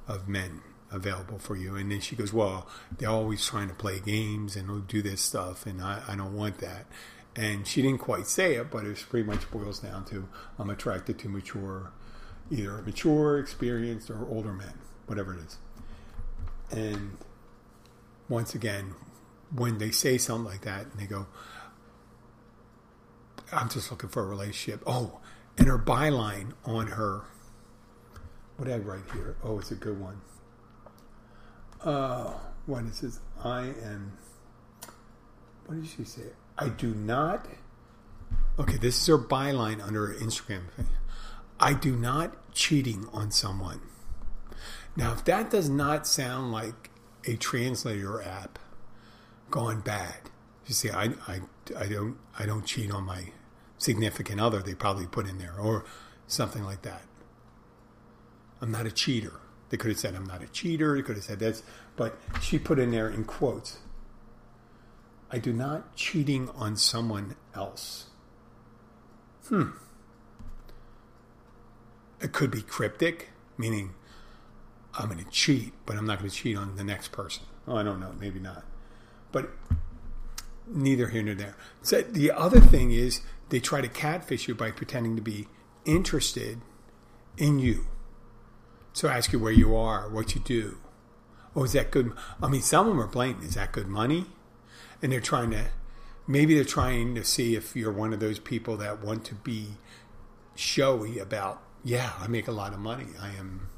[0.06, 0.60] of men
[0.92, 1.76] available for you.
[1.76, 5.66] And then she goes, well, they're always trying to play games and do this stuff.
[5.66, 6.86] And I, I don't want that.
[7.36, 11.18] And she didn't quite say it, but it pretty much boils down to I'm attracted
[11.20, 11.92] to mature,
[12.50, 14.74] either mature, experienced, or older men,
[15.06, 15.58] whatever it is.
[16.70, 17.18] And
[18.28, 18.94] once again,
[19.54, 21.26] when they say something like that and they go,
[23.52, 24.82] I'm just looking for a relationship.
[24.86, 25.20] Oh,
[25.58, 27.22] and her byline on her,
[28.56, 29.36] what did I write here?
[29.42, 30.20] Oh, it's a good one.
[31.82, 32.32] Uh,
[32.68, 34.12] it says, I am,
[35.66, 36.22] what did she say?
[36.58, 37.46] I do not.
[38.58, 40.70] Okay, this is her byline under her Instagram.
[40.76, 40.86] Thing.
[41.58, 43.80] I do not cheating on someone.
[44.96, 46.90] Now, if that does not sound like
[47.26, 48.58] a translator app
[49.50, 50.30] gone bad,
[50.66, 51.40] you see, I, I,
[51.76, 53.32] I don't I don't cheat on my
[53.78, 54.60] significant other.
[54.60, 55.84] They probably put in there or
[56.26, 57.02] something like that.
[58.60, 59.40] I'm not a cheater.
[59.70, 60.94] They could have said I'm not a cheater.
[60.94, 61.62] They could have said this,
[61.96, 63.78] but she put in there in quotes.
[65.30, 68.06] I do not cheating on someone else.
[69.48, 69.70] Hmm.
[72.20, 73.94] It could be cryptic, meaning
[74.94, 77.44] I'm going to cheat, but I'm not going to cheat on the next person.
[77.66, 78.64] Oh, I don't know, maybe not.
[79.32, 79.50] But
[80.66, 81.56] neither here nor there.
[81.82, 85.48] So the other thing is they try to catfish you by pretending to be
[85.84, 86.60] interested
[87.36, 87.86] in you.
[88.92, 90.78] So ask you where you are, what you do.
[91.54, 92.12] Oh, is that good?
[92.42, 93.44] I mean, some of them are blatant.
[93.44, 94.26] Is that good money?
[95.02, 95.66] and they're trying to
[96.26, 99.68] maybe they're trying to see if you're one of those people that want to be
[100.54, 103.68] showy about yeah i make a lot of money i am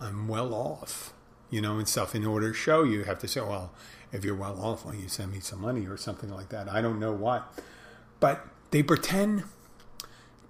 [0.00, 1.12] i'm well off
[1.50, 3.72] you know and stuff in order to show you, you have to say well
[4.12, 6.70] if you're well off why don't you send me some money or something like that
[6.70, 7.52] i don't know what
[8.20, 9.44] but they pretend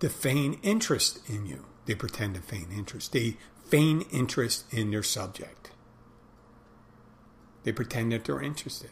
[0.00, 5.02] to feign interest in you they pretend to feign interest they feign interest in their
[5.02, 5.70] subject
[7.64, 8.90] they pretend that they're interested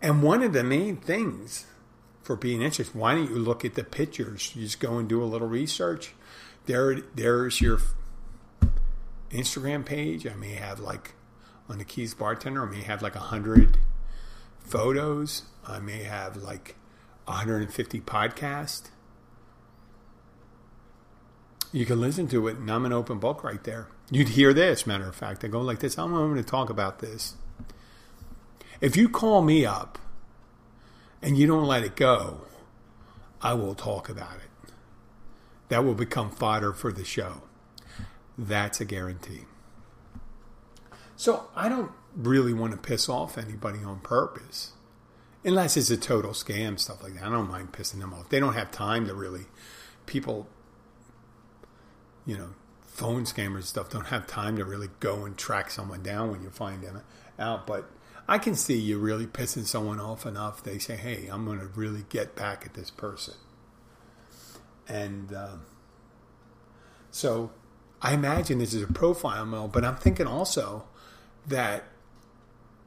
[0.00, 1.66] and one of the main things
[2.24, 4.52] for being interested, why don't you look at the pictures?
[4.56, 6.14] You just go and do a little research.
[6.64, 7.78] There, there's your
[9.30, 10.26] Instagram page.
[10.26, 11.12] I may have like
[11.68, 13.78] on the Keys Bartender, I may have like a hundred
[14.58, 15.42] photos.
[15.66, 16.76] I may have like
[17.24, 18.90] 150 podcasts.
[21.72, 23.88] You can listen to it, and I'm an open book right there.
[24.10, 25.44] You'd hear this, matter of fact.
[25.44, 25.98] I go like this.
[25.98, 27.34] I'm going to talk about this.
[28.80, 29.98] If you call me up
[31.22, 32.42] and you don't let it go,
[33.40, 34.72] I will talk about it.
[35.68, 37.42] That will become fodder for the show.
[38.36, 39.46] That's a guarantee.
[41.24, 44.72] So I don't really want to piss off anybody on purpose.
[45.42, 47.22] Unless it's a total scam, stuff like that.
[47.22, 48.28] I don't mind pissing them off.
[48.28, 49.46] They don't have time to really.
[50.04, 50.46] People,
[52.26, 52.50] you know,
[52.82, 56.50] phone scammers stuff don't have time to really go and track someone down when you
[56.50, 57.00] find them
[57.38, 57.66] out.
[57.66, 57.90] But
[58.28, 60.62] I can see you really pissing someone off enough.
[60.62, 63.32] They say, "Hey, I'm going to really get back at this person,"
[64.86, 65.56] and uh,
[67.10, 67.50] so
[68.02, 69.68] I imagine this is a profile mail.
[69.68, 70.84] But I'm thinking also
[71.46, 71.84] that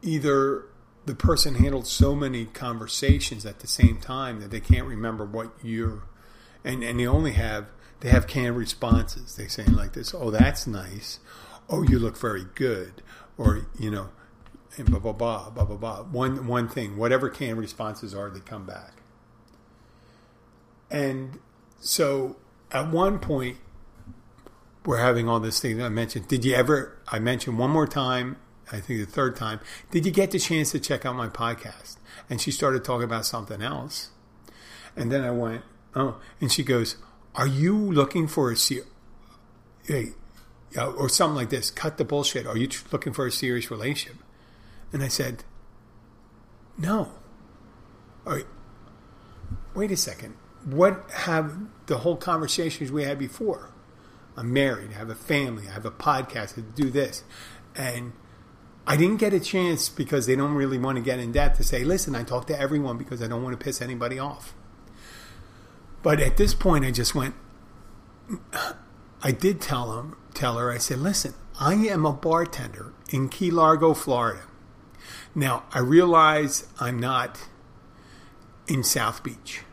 [0.01, 0.65] either
[1.05, 5.51] the person handled so many conversations at the same time that they can't remember what
[5.63, 6.03] you're,
[6.63, 7.69] and and they only have
[8.01, 9.35] they have canned responses.
[9.35, 11.19] They say like this, "Oh, that's nice,"
[11.69, 13.01] "Oh, you look very good,"
[13.37, 14.09] or you know
[14.77, 16.03] and blah blah blah blah blah blah.
[16.03, 18.93] One one thing, whatever canned responses are, they come back.
[20.89, 21.39] And
[21.79, 22.37] so
[22.71, 23.57] at one point,
[24.85, 26.27] we're having all this thing that I mentioned.
[26.27, 26.97] Did you ever?
[27.07, 28.37] I mentioned one more time.
[28.71, 29.59] I think the third time.
[29.91, 31.97] Did you get the chance to check out my podcast?
[32.29, 34.09] And she started talking about something else.
[34.95, 35.63] And then I went,
[35.95, 36.97] oh, and she goes,
[37.35, 38.55] "Are you looking for a
[39.85, 40.09] hey,
[40.77, 41.71] uh, or something like this?
[41.71, 42.45] Cut the bullshit.
[42.45, 44.21] Are you looking for a serious relationship?"
[44.93, 45.43] And I said,
[46.77, 47.11] No.
[48.25, 48.47] All right.
[49.73, 50.35] Wait a second.
[50.65, 53.71] What have the whole conversations we had before?
[54.35, 57.23] I'm married, I have a family, I have a podcast, I do this.
[57.75, 58.13] And
[58.89, 61.63] I didn't get a chance because they don't really want to get in depth to
[61.63, 64.53] say, listen, I talk to everyone because I don't want to piss anybody off.
[66.01, 67.35] But at this point, I just went,
[69.21, 73.51] I did tell him, tell her, I said, listen, I am a bartender in Key
[73.51, 74.43] Largo, Florida.
[75.35, 77.49] Now, I realize I'm not
[78.69, 79.63] in South Beach,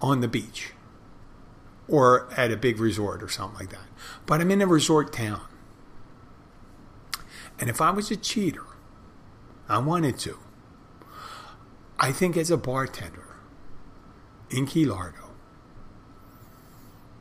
[0.00, 0.74] on the beach,
[1.88, 3.88] or at a big resort or something like that.
[4.26, 5.40] But I'm in a resort town.
[7.62, 8.66] And if I was a cheater,
[9.68, 10.36] I wanted to,
[11.96, 13.36] I think as a bartender
[14.50, 15.30] in Key Largo,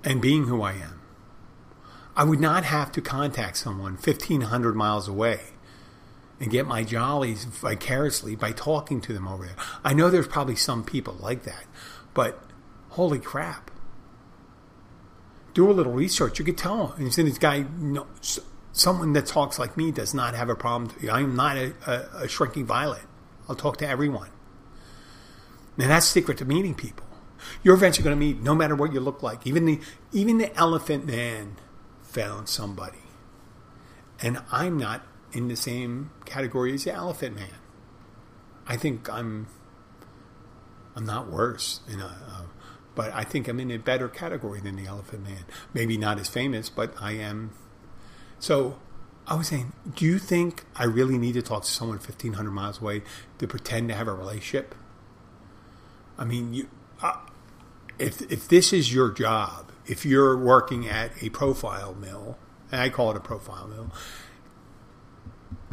[0.03, 0.99] and being who I am,
[2.15, 5.41] I would not have to contact someone 1,500 miles away
[6.39, 9.55] and get my jollies vicariously by talking to them over there.
[9.83, 11.65] I know there's probably some people like that,
[12.15, 12.43] but
[12.89, 13.69] holy crap.
[15.53, 16.39] Do a little research.
[16.39, 16.93] You could tell.
[16.93, 18.07] And you see this guy, you know,
[18.71, 20.95] someone that talks like me does not have a problem.
[21.11, 23.03] I'm not a, a, a shrinking violet.
[23.47, 24.29] I'll talk to everyone.
[25.77, 27.05] Now that's secret to meeting people.
[27.63, 29.47] You're eventually going to meet, no matter what you look like.
[29.47, 29.79] Even the
[30.11, 31.57] even the elephant man
[32.03, 32.99] found somebody,
[34.21, 37.55] and I'm not in the same category as the elephant man.
[38.67, 39.47] I think I'm
[40.95, 42.43] I'm not worse, know, uh,
[42.95, 45.45] but I think I'm in a better category than the elephant man.
[45.73, 47.51] Maybe not as famous, but I am.
[48.41, 48.79] So
[49.27, 52.81] I was saying, do you think I really need to talk to someone 1,500 miles
[52.81, 53.03] away
[53.37, 54.73] to pretend to have a relationship?
[56.17, 56.67] I mean, you,
[57.03, 57.17] uh,
[57.99, 62.39] if if this is your job, if you're working at a profile mill,
[62.71, 63.91] and I call it a profile mill,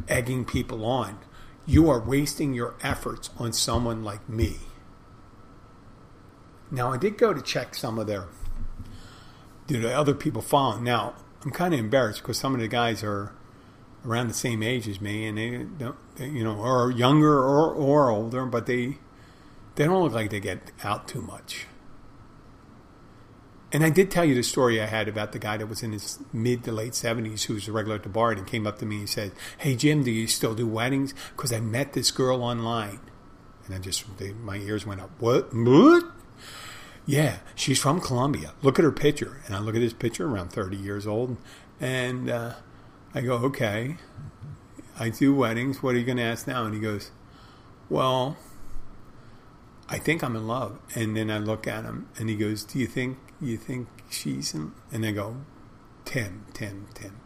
[0.06, 1.18] egging people on,
[1.64, 4.58] you are wasting your efforts on someone like me.
[6.70, 8.26] Now, I did go to check some of their,
[9.80, 10.84] know, other people following.
[10.84, 11.14] Now,
[11.44, 13.32] I'm kind of embarrassed because some of the guys are
[14.04, 18.10] around the same age as me, and they don't, you know, are younger or, or
[18.10, 18.98] older, but they
[19.76, 21.66] they don't look like they get out too much.
[23.70, 25.92] And I did tell you the story I had about the guy that was in
[25.92, 28.78] his mid to late 70s who was a regular at the bar and came up
[28.78, 31.12] to me and said, Hey, Jim, do you still do weddings?
[31.36, 33.00] Because I met this girl online.
[33.66, 35.10] And I just, they, my ears went up.
[35.18, 35.54] What?
[35.54, 36.04] What?
[37.08, 38.52] Yeah, she's from Colombia.
[38.60, 39.40] Look at her picture.
[39.46, 41.38] And I look at his picture, around 30 years old.
[41.80, 42.52] And uh,
[43.14, 43.96] I go, Okay,
[45.00, 45.82] I do weddings.
[45.82, 46.66] What are you going to ask now?
[46.66, 47.10] And he goes,
[47.88, 48.36] Well,
[49.88, 50.78] I think I'm in love.
[50.94, 54.52] And then I look at him and he goes, Do you think you think she's
[54.52, 54.72] in?
[54.92, 55.36] And they go,
[56.04, 57.18] Tim, Tim, Tim.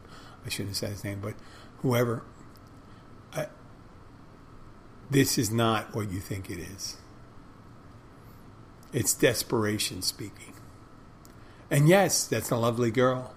[0.47, 1.35] I shouldn't have said his name, but
[1.79, 2.23] whoever.
[3.35, 3.47] I,
[5.11, 6.99] this is not what you think it is.
[8.93, 10.55] It's desperation speaking.
[11.71, 13.35] And yes, that's a lovely girl.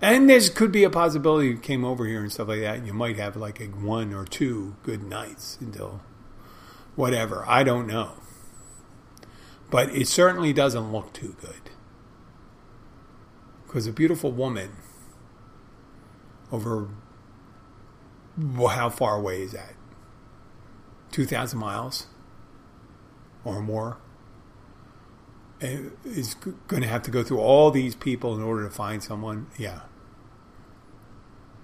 [0.00, 2.76] And there could be a possibility you came over here and stuff like that.
[2.76, 6.02] And you might have like a one or two good nights until
[6.96, 7.44] whatever.
[7.48, 8.14] I don't know.
[9.70, 11.70] But it certainly doesn't look too good.
[13.64, 14.72] Because a beautiful woman
[16.50, 16.90] over
[18.36, 19.74] well, how far away is that?
[21.12, 22.06] 2,000 miles
[23.44, 23.98] or more?
[25.62, 29.46] Is going to have to go through all these people in order to find someone.
[29.56, 29.80] Yeah.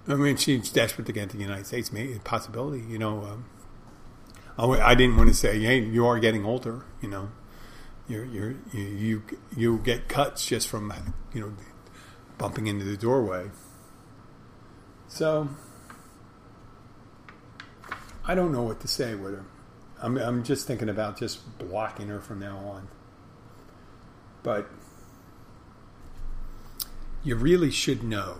[0.07, 1.91] I mean, she's desperate to get to the United States.
[1.91, 3.23] Maybe a possibility, you know.
[3.23, 3.45] Um,
[4.57, 7.29] I didn't want to say, hey, you are getting older, you know
[8.09, 9.23] you're, you're, you you
[9.55, 10.91] you get cuts just from
[11.33, 11.53] you know
[12.37, 13.51] bumping into the doorway.
[15.07, 15.49] So
[18.25, 19.45] I don't know what to say with her.
[20.01, 22.87] I'm I'm just thinking about just blocking her from now on.
[24.43, 24.69] But
[27.23, 28.37] you really should know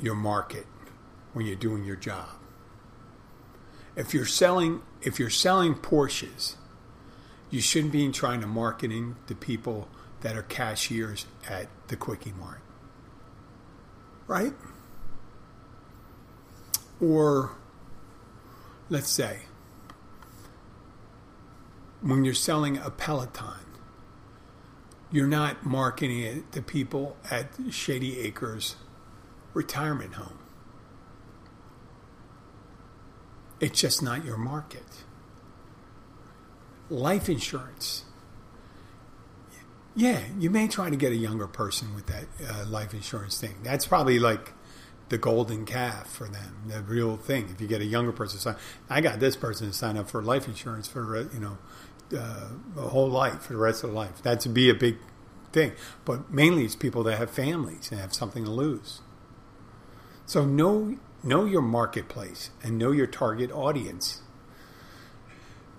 [0.00, 0.66] your market
[1.32, 2.28] when you're doing your job.
[3.94, 6.56] If you're selling if you're selling Porsches
[7.52, 9.86] you shouldn't be trying to marketing to people
[10.22, 12.62] that are cashiers at the Quickie Mart.
[14.26, 14.54] Right?
[16.98, 17.50] Or
[18.88, 19.40] let's say
[22.02, 23.66] when you're selling a Peloton,
[25.10, 28.76] you're not marketing it to people at Shady Acres
[29.54, 30.38] retirement home.
[33.60, 35.04] It's just not your market
[36.92, 38.04] life insurance.
[39.94, 43.56] Yeah, you may try to get a younger person with that uh, life insurance thing.
[43.62, 44.52] That's probably like
[45.08, 47.50] the golden calf for them, the real thing.
[47.50, 48.56] If you get a younger person, sign,
[48.88, 51.58] I got this person to sign up for life insurance for you know
[52.14, 54.22] uh, a whole life for the rest of the life.
[54.22, 54.96] That would be a big
[55.52, 55.72] thing.
[56.04, 59.00] But mainly it's people that have families and have something to lose.
[60.26, 64.22] So know know your marketplace and know your target audience.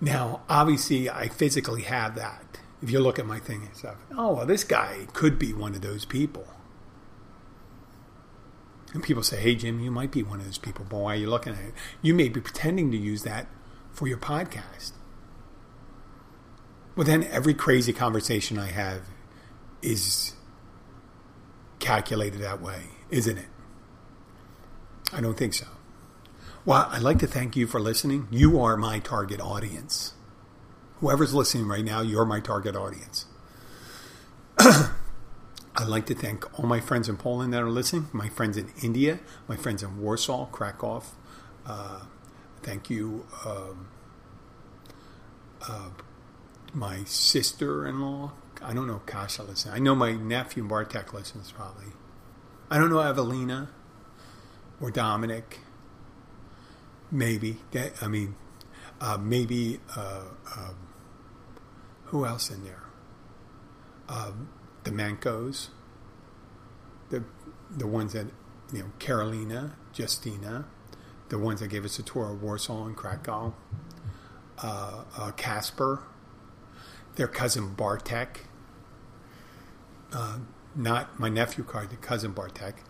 [0.00, 2.58] Now, obviously, I physically have that.
[2.82, 5.74] If you look at my thing and stuff, oh, well, this guy could be one
[5.74, 6.46] of those people.
[8.92, 11.18] And people say, hey, Jim, you might be one of those people, but why are
[11.18, 11.74] you looking at it?
[12.00, 13.46] You may be pretending to use that
[13.92, 14.92] for your podcast.
[16.96, 19.02] Well, then every crazy conversation I have
[19.82, 20.34] is
[21.80, 23.48] calculated that way, isn't it?
[25.12, 25.66] I don't think so.
[26.64, 28.26] Well, I'd like to thank you for listening.
[28.30, 30.14] You are my target audience.
[31.00, 33.26] Whoever's listening right now, you're my target audience.
[34.58, 38.72] I'd like to thank all my friends in Poland that are listening, my friends in
[38.82, 39.18] India,
[39.48, 41.02] my friends in Warsaw, Krakow.
[41.66, 42.02] Uh,
[42.62, 43.88] thank you, um,
[45.68, 45.90] uh,
[46.74, 48.32] my sister in law.
[48.62, 49.74] I don't know Kasha listens.
[49.74, 51.92] I know my nephew Bartek listens probably.
[52.70, 53.68] I don't know Evelina
[54.80, 55.60] or Dominic.
[57.10, 57.58] Maybe.
[58.00, 58.34] I mean,
[59.00, 59.80] uh, maybe.
[59.96, 60.24] Uh,
[60.56, 60.76] um,
[62.14, 62.82] who else in there?
[64.08, 64.48] Um,
[64.84, 65.68] the Mancos,
[67.10, 67.24] the
[67.70, 68.26] the ones that
[68.72, 70.66] you know, Carolina, Justina,
[71.28, 73.52] the ones that gave us a tour of Warsaw and Krakow,
[74.62, 76.02] uh, uh, Casper,
[77.16, 78.46] their cousin Bartek,
[80.12, 80.38] uh,
[80.74, 82.82] not my nephew card, the cousin Bartek,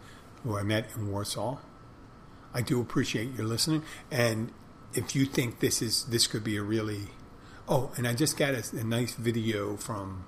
[0.43, 1.59] who I met in Warsaw.
[2.53, 4.53] I do appreciate your listening, and
[4.95, 7.09] if you think this is this could be a really
[7.69, 10.25] oh, and I just got a, a nice video from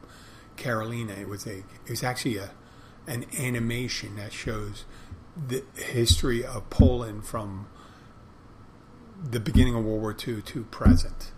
[0.57, 1.13] Carolina.
[1.13, 2.51] It was a it was actually a
[3.07, 4.85] an animation that shows
[5.37, 7.69] the history of Poland from
[9.23, 11.33] the beginning of World War II to present,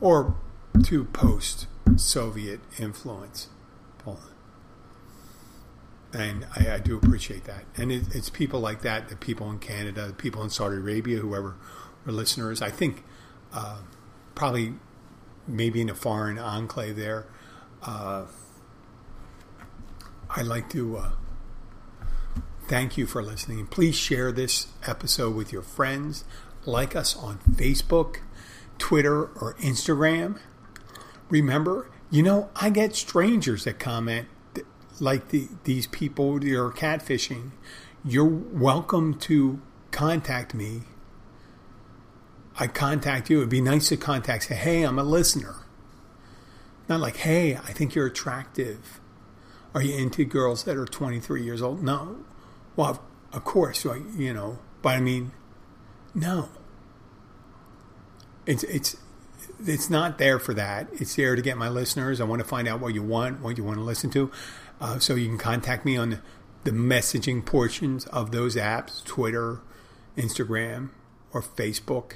[0.00, 0.36] or
[0.84, 1.66] to post
[1.96, 3.48] Soviet influence
[3.98, 4.34] Poland.
[6.12, 7.64] And I, I do appreciate that.
[7.76, 11.18] And it, it's people like that, the people in Canada, the people in Saudi Arabia,
[11.18, 11.56] whoever
[12.06, 12.62] are listeners.
[12.62, 13.04] I think
[13.52, 13.80] uh,
[14.34, 14.74] probably
[15.46, 17.26] maybe in a foreign enclave there
[17.82, 18.24] uh,
[20.30, 21.10] I'd like to uh,
[22.66, 23.66] thank you for listening.
[23.66, 26.24] Please share this episode with your friends.
[26.64, 28.18] Like us on Facebook,
[28.78, 30.38] Twitter, or Instagram.
[31.28, 34.28] Remember, you know, I get strangers that comment
[35.00, 37.50] like the, these people are catfishing.
[38.04, 39.60] You're welcome to
[39.90, 40.82] contact me.
[42.58, 43.38] I contact you.
[43.38, 45.54] It'd be nice to contact, say, hey, I'm a listener.
[46.88, 49.00] Not like, hey, I think you're attractive.
[49.74, 51.82] Are you into girls that are 23 years old?
[51.82, 52.16] No.
[52.74, 53.02] Well,
[53.32, 55.32] of course, you know, but I mean,
[56.14, 56.48] no.
[58.46, 58.96] It's it's
[59.64, 60.88] it's not there for that.
[60.92, 62.20] It's there to get my listeners.
[62.20, 64.30] I want to find out what you want, what you want to listen to.
[64.80, 66.20] Uh, so you can contact me on
[66.64, 69.60] the messaging portions of those apps, Twitter,
[70.16, 70.90] Instagram,
[71.32, 72.14] or Facebook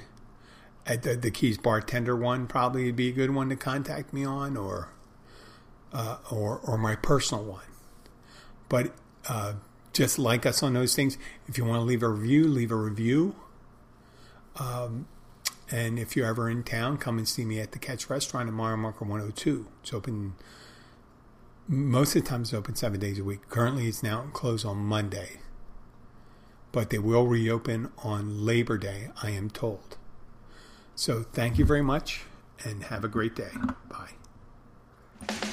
[0.85, 4.25] at the, the Keys bartender one probably would be a good one to contact me
[4.25, 4.89] on, or
[5.93, 7.63] uh, or or my personal one.
[8.69, 8.93] But
[9.27, 9.53] uh,
[9.93, 11.17] just like us on those things.
[11.47, 13.35] If you want to leave a review, leave a review.
[14.57, 15.07] Um,
[15.73, 18.53] and if you're ever in town, come and see me at the Catch Restaurant at
[18.53, 19.65] Mile Marker 102.
[19.81, 20.35] It's open
[21.67, 22.41] most of the time.
[22.43, 23.49] It's open seven days a week.
[23.49, 25.39] Currently, it's now closed on Monday,
[26.71, 29.09] but they will reopen on Labor Day.
[29.23, 29.97] I am told.
[30.93, 32.25] So thank you very much
[32.63, 33.49] and have a great day.
[33.89, 35.43] Bye.